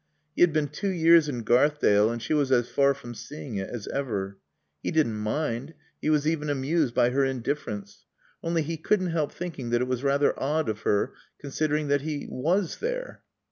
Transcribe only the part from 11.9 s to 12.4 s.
he